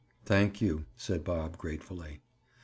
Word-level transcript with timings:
"Thank 0.25 0.61
you," 0.61 0.85
said 0.97 1.23
Bob 1.23 1.59
gratefully. 1.59 2.21